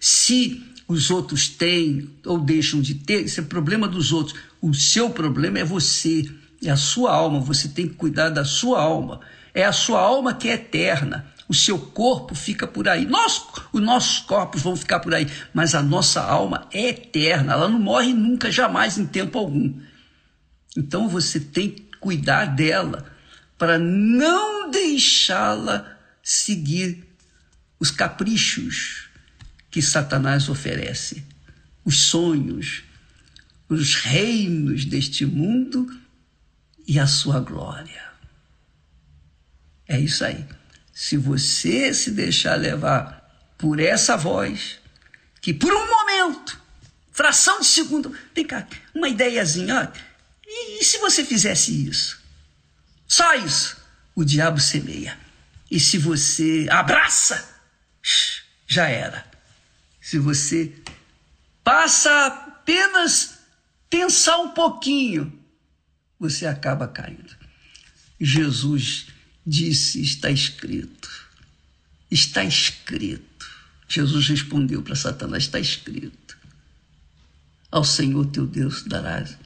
[0.00, 4.38] Se os outros têm ou deixam de ter, isso é problema dos outros.
[4.60, 6.28] O seu problema é você,
[6.62, 7.40] é a sua alma.
[7.40, 9.20] Você tem que cuidar da sua alma.
[9.54, 13.04] É a sua alma que é eterna o seu corpo fica por aí.
[13.04, 17.68] Nós, os nossos corpos vão ficar por aí, mas a nossa alma é eterna, ela
[17.68, 19.74] não morre nunca, jamais, em tempo algum.
[20.76, 23.04] Então você tem que cuidar dela
[23.58, 25.84] para não deixá-la
[26.22, 27.04] seguir
[27.80, 29.09] os caprichos
[29.70, 31.24] que Satanás oferece,
[31.84, 32.82] os sonhos,
[33.68, 35.88] os reinos deste mundo
[36.86, 38.02] e a sua glória.
[39.86, 40.44] É isso aí.
[40.92, 43.20] Se você se deixar levar
[43.56, 44.78] por essa voz,
[45.40, 46.60] que por um momento,
[47.12, 49.98] fração de segundo, vem cá, uma ideiazinha, ó,
[50.46, 52.20] e, e se você fizesse isso?
[53.06, 53.76] Só isso,
[54.14, 55.16] o diabo semeia.
[55.70, 57.48] E se você abraça,
[58.66, 59.29] já era.
[60.00, 60.74] Se você
[61.62, 63.38] passa apenas
[63.88, 65.32] pensar um pouquinho,
[66.18, 67.36] você acaba caindo.
[68.20, 69.08] Jesus
[69.46, 71.08] disse: Está escrito.
[72.10, 73.48] Está escrito.
[73.88, 76.38] Jesus respondeu para Satanás: Está escrito.
[77.70, 79.36] Ao Senhor teu Deus darás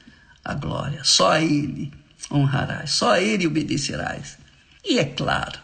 [0.43, 1.03] a glória.
[1.03, 1.91] Só a Ele
[2.31, 2.91] honrarás.
[2.91, 4.37] Só a Ele obedecerás.
[4.83, 5.59] E é claro,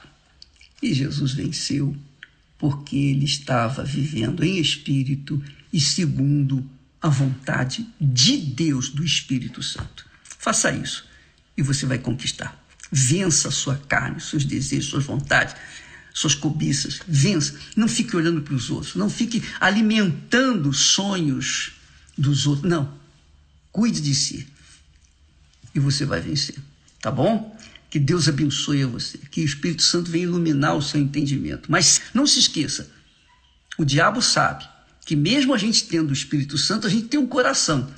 [0.81, 1.95] e Jesus venceu
[2.61, 5.43] porque ele estava vivendo em espírito
[5.73, 6.63] e segundo
[7.01, 10.05] a vontade de Deus, do Espírito Santo.
[10.23, 11.03] Faça isso
[11.57, 12.63] e você vai conquistar.
[12.91, 15.55] Vença a sua carne, seus desejos, suas vontades,
[16.13, 17.01] suas cobiças.
[17.07, 17.57] Vença.
[17.75, 18.93] Não fique olhando para os outros.
[18.93, 21.71] Não fique alimentando sonhos
[22.15, 22.69] dos outros.
[22.69, 22.93] Não.
[23.71, 24.47] Cuide de si.
[25.73, 26.57] E você vai vencer.
[27.01, 27.57] Tá bom?
[27.91, 29.17] Que Deus abençoe a você.
[29.29, 31.69] Que o Espírito Santo venha iluminar o seu entendimento.
[31.69, 32.89] Mas não se esqueça:
[33.77, 34.65] o diabo sabe
[35.05, 37.93] que, mesmo a gente tendo o Espírito Santo, a gente tem um coração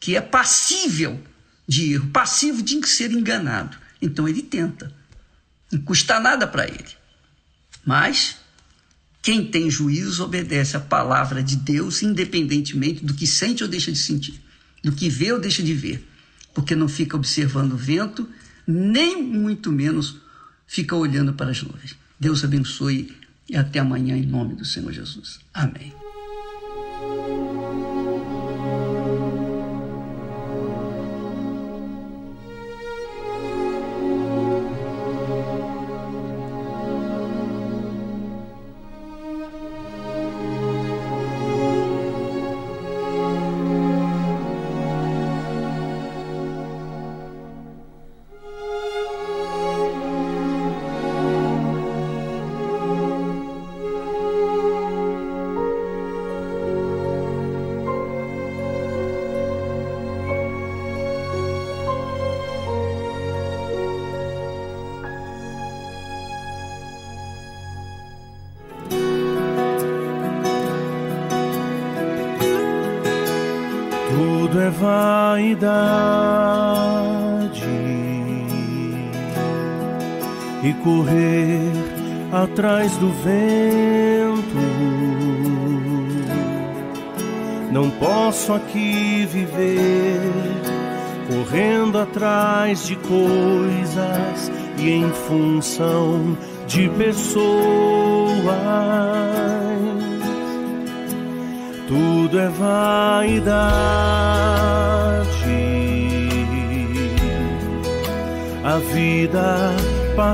[0.00, 1.22] que é passível
[1.68, 3.76] de erro, passivo de ser enganado.
[4.00, 4.90] Então ele tenta.
[5.70, 6.96] Não custa nada para ele.
[7.84, 8.36] Mas
[9.20, 13.98] quem tem juízo obedece à palavra de Deus, independentemente do que sente ou deixa de
[13.98, 14.40] sentir,
[14.82, 16.06] do que vê ou deixa de ver,
[16.54, 18.26] porque não fica observando o vento,
[18.66, 20.16] nem muito menos
[20.66, 21.96] fica olhando para as nuvens.
[22.18, 23.14] Deus abençoe
[23.48, 25.40] e até amanhã em nome do Senhor Jesus.
[25.52, 26.03] Amém.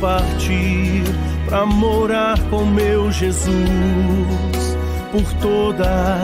[0.00, 1.04] partir
[1.46, 4.76] para morar com meu Jesus
[5.12, 6.16] por toda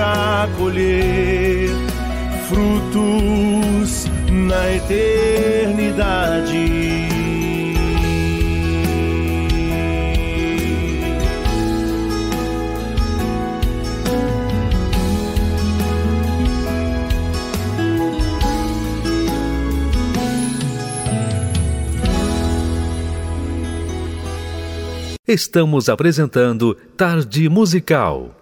[0.00, 1.68] para colher
[2.48, 6.56] frutos na eternidade.
[25.26, 28.39] Estamos apresentando Tarde Musical.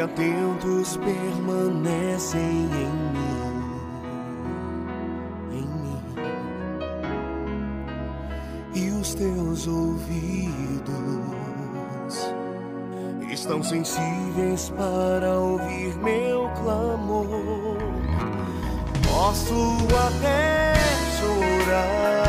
[0.00, 3.40] Atentos, permanecem em mim.
[5.52, 6.02] Em mim.
[8.74, 10.10] E os teus ouvidos
[13.30, 17.76] estão sensíveis para ouvir meu clamor.
[19.06, 20.74] Posso até
[21.18, 22.19] chorar,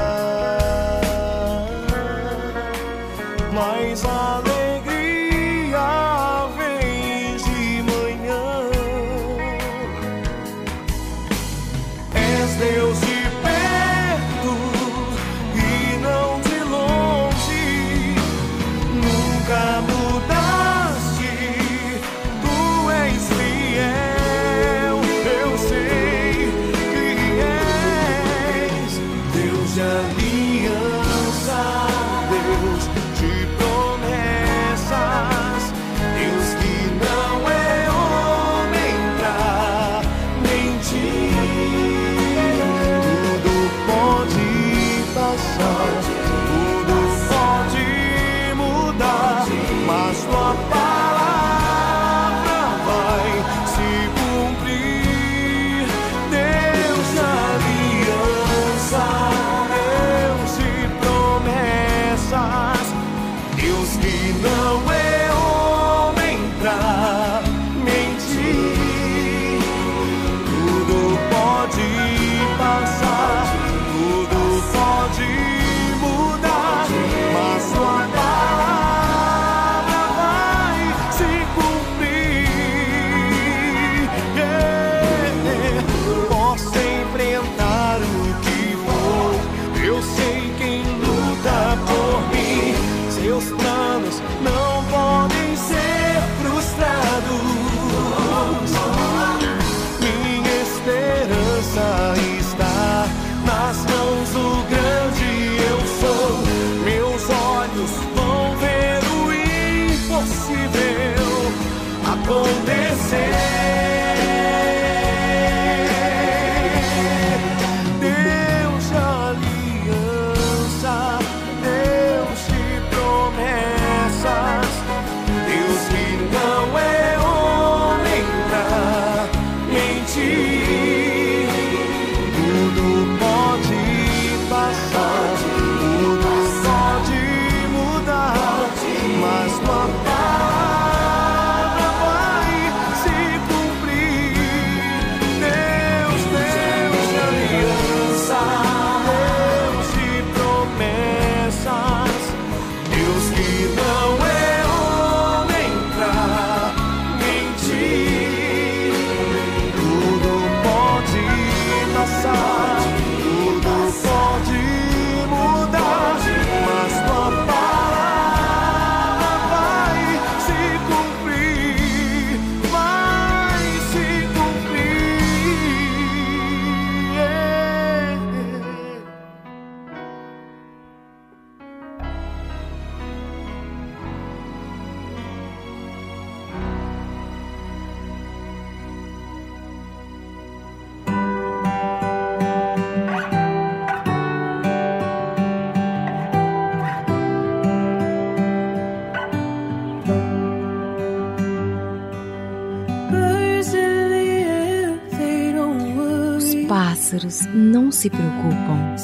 [207.31, 208.95] pássaros não se preocupam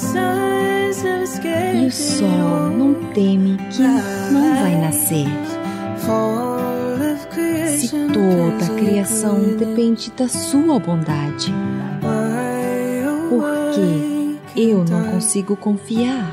[1.73, 5.27] e o sol não teme que não vai nascer.
[7.67, 11.53] Se toda a criação depende da sua bondade,
[13.29, 13.43] por
[13.73, 16.25] que eu não consigo confiar?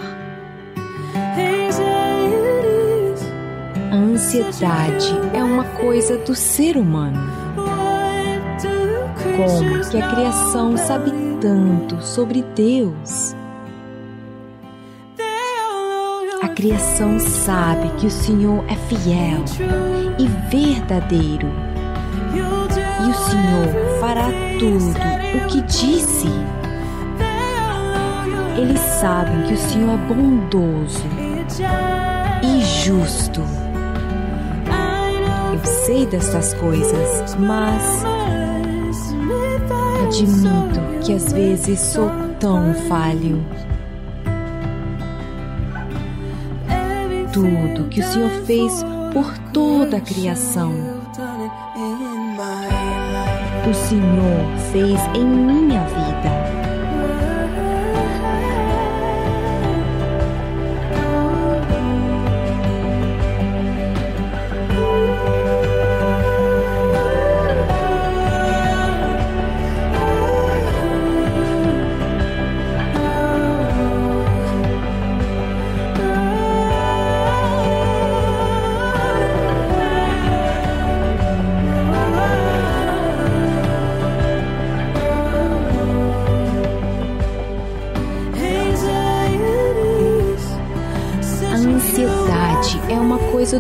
[3.91, 7.21] A ansiedade é uma coisa do ser humano.
[9.37, 11.11] Como que a criação sabe
[11.45, 13.37] tanto sobre Deus?
[16.43, 19.45] A criação sabe que o Senhor é fiel
[20.19, 21.47] e verdadeiro.
[22.35, 26.29] E o Senhor fará tudo o que disse.
[28.57, 31.05] Eles sabem que o Senhor é bondoso
[32.43, 33.43] e justo.
[35.53, 38.03] Eu sei dessas coisas, mas
[40.07, 42.11] admito que às vezes sou
[42.41, 43.45] tão falho.
[47.33, 50.73] tudo que o Senhor fez por toda a criação.
[53.69, 56.44] O Senhor fez em minha vida.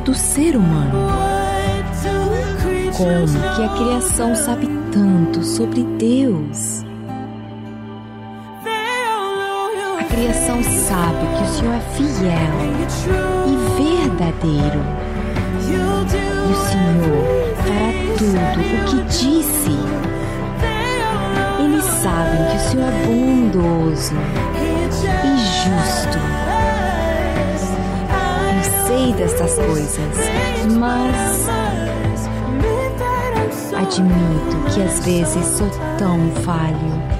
[0.04, 1.08] Do ser humano.
[2.96, 3.26] Como
[3.56, 6.84] que a criação sabe tanto sobre Deus?
[9.98, 12.54] A criação sabe que o Senhor é fiel
[13.48, 13.56] e
[14.02, 14.80] verdadeiro.
[15.60, 17.24] E o Senhor
[17.56, 19.74] fará tudo o que disse.
[21.64, 24.14] Eles sabem que o Senhor é bondoso
[25.24, 26.33] e justo
[28.94, 29.98] sei dessas coisas,
[30.78, 31.48] mas
[33.74, 35.68] admito que às vezes sou
[35.98, 37.14] tão falho.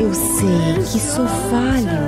[0.00, 2.06] Eu sei que sou falho.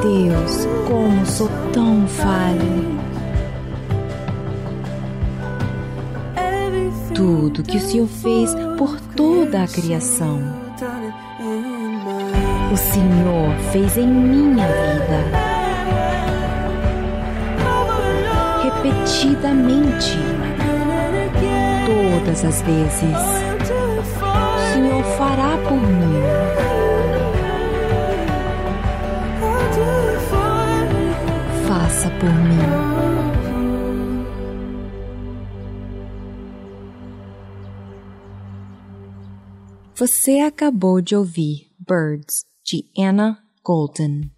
[0.00, 2.98] Deus, como sou tão falho.
[7.14, 10.67] Tudo que o Senhor fez por toda a criação
[12.78, 15.18] Senhor fez em minha vida.
[18.62, 20.16] Repetidamente,
[21.86, 23.18] todas as vezes,
[24.22, 26.22] o Senhor fará por mim.
[31.66, 32.58] Faça por mim.
[39.96, 44.37] Você acabou de ouvir Birds Gianna Golden.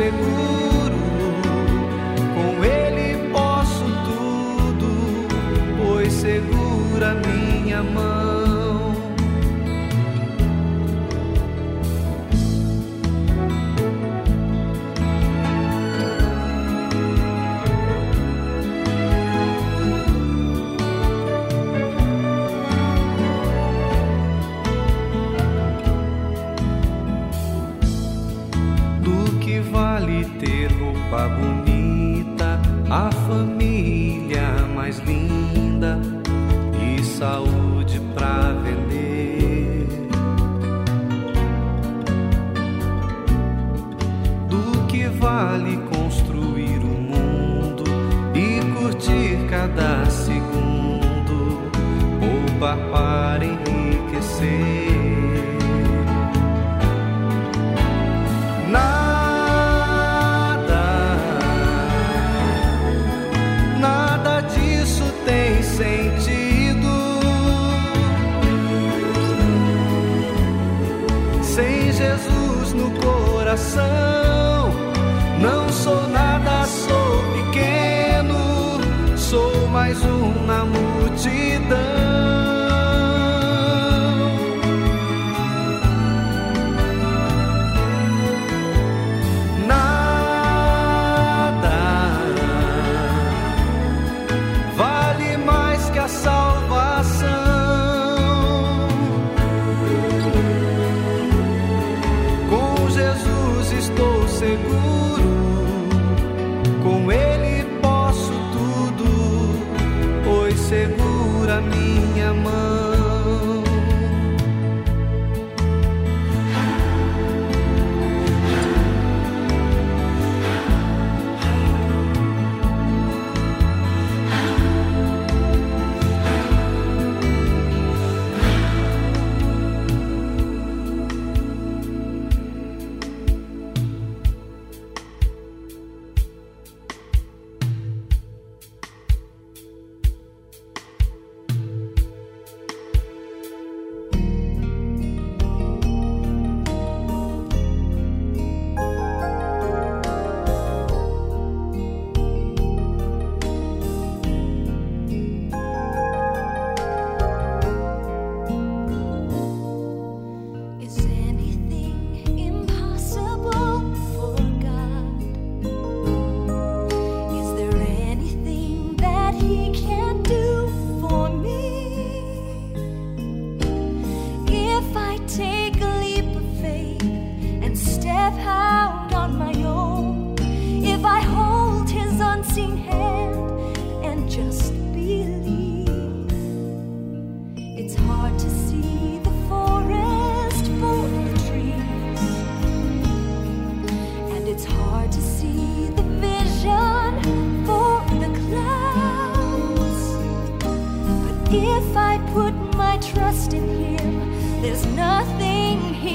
[0.00, 0.69] seguro.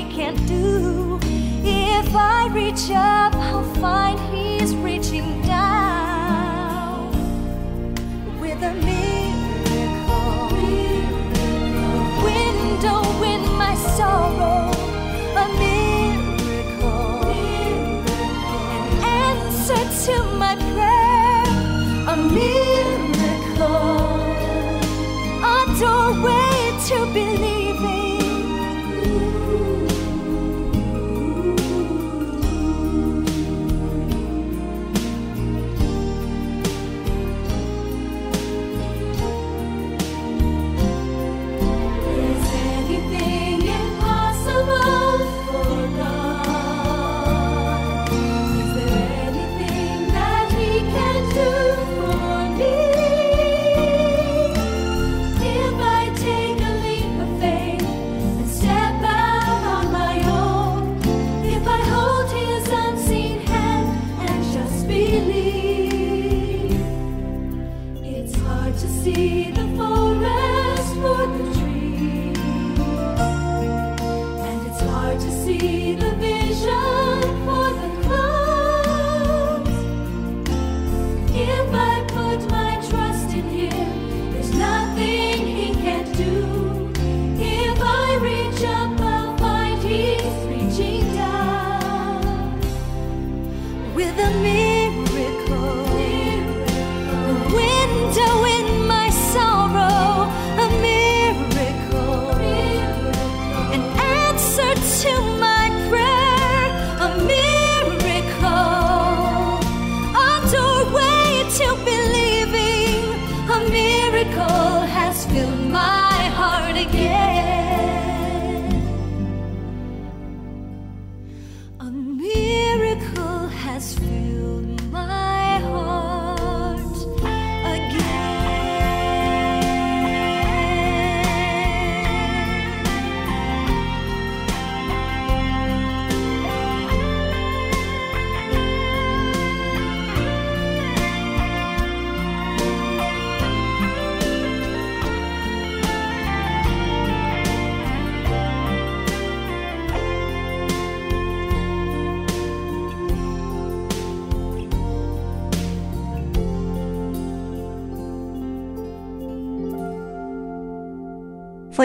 [0.03, 1.19] Can't do
[1.63, 3.34] if I reach up.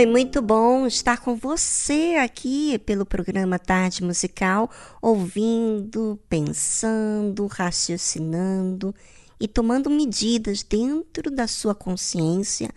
[0.01, 4.71] Foi muito bom estar com você aqui pelo programa Tarde Musical,
[5.03, 8.95] ouvindo, pensando, raciocinando
[9.39, 12.71] e tomando medidas dentro da sua consciência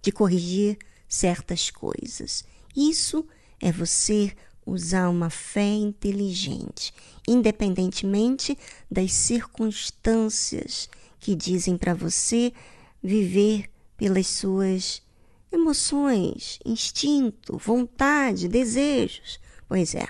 [0.00, 2.42] de corrigir certas coisas.
[2.74, 3.26] Isso
[3.60, 4.32] é você
[4.64, 6.94] usar uma fé inteligente,
[7.28, 8.56] independentemente
[8.90, 10.88] das circunstâncias
[11.20, 12.50] que dizem para você
[13.02, 13.68] viver
[13.98, 15.02] pelas suas
[15.52, 19.38] emoções, instinto, vontade, desejos.
[19.68, 20.06] Pois é,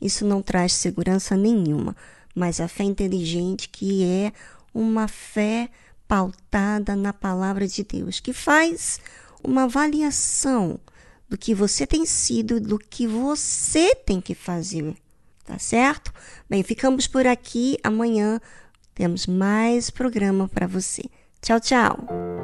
[0.00, 1.96] isso não traz segurança nenhuma,
[2.34, 4.32] mas a fé inteligente que é
[4.72, 5.68] uma fé
[6.06, 9.00] pautada na palavra de Deus, que faz
[9.42, 10.78] uma avaliação
[11.28, 14.94] do que você tem sido, do que você tem que fazer,
[15.44, 16.12] tá certo?
[16.48, 17.78] Bem, ficamos por aqui.
[17.82, 18.40] Amanhã
[18.94, 21.02] temos mais programa para você.
[21.40, 22.43] Tchau, tchau.